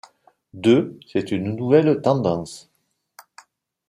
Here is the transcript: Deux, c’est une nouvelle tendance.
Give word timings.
Deux, 0.55 0.97
c’est 1.07 1.29
une 1.31 1.55
nouvelle 1.55 2.01
tendance. 2.01 2.71